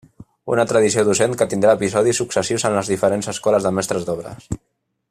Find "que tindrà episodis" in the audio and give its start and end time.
1.41-2.23